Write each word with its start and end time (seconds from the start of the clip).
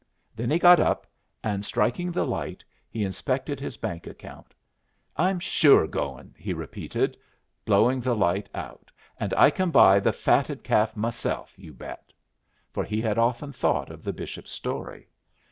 Then 0.35 0.49
he 0.49 0.57
got 0.57 0.79
up, 0.79 1.05
and, 1.43 1.63
striking 1.63 2.11
the 2.11 2.25
light, 2.25 2.65
he 2.89 3.03
inspected 3.03 3.59
his 3.59 3.77
bank 3.77 4.07
account. 4.07 4.55
"I'm 5.15 5.39
sure 5.39 5.85
goin'," 5.85 6.33
he 6.39 6.53
repeated, 6.53 7.15
blowing 7.65 7.99
the 8.01 8.15
light 8.15 8.49
out, 8.55 8.89
"and 9.19 9.31
I 9.35 9.51
can 9.51 9.69
buy 9.69 9.99
the 9.99 10.11
fatted 10.11 10.63
calf 10.63 10.97
myself, 10.97 11.53
you 11.55 11.71
bet!" 11.71 12.11
for 12.73 12.83
he 12.83 12.99
had 12.99 13.19
often 13.19 13.51
thought 13.51 13.91
of 13.91 14.03
the 14.03 14.11
bishop's 14.11 14.49
story. 14.49 15.07